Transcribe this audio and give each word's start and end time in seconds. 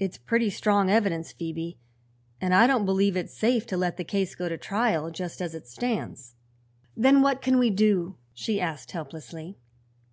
"It's 0.00 0.18
pretty 0.18 0.50
strong 0.50 0.90
evidence, 0.90 1.30
Phoebe, 1.30 1.78
and 2.40 2.52
I 2.52 2.66
don't 2.66 2.84
believe 2.84 3.16
it's 3.16 3.32
safe 3.32 3.64
to 3.66 3.76
let 3.76 3.96
the 3.96 4.02
case 4.02 4.34
go 4.34 4.48
to 4.48 4.58
trial 4.58 5.12
just 5.12 5.40
as 5.40 5.54
it 5.54 5.68
stands." 5.68 6.34
"Then 6.96 7.22
what 7.22 7.40
can 7.40 7.60
we 7.60 7.70
do?" 7.70 8.16
she 8.34 8.60
asked 8.60 8.90
helplessly. 8.90 9.56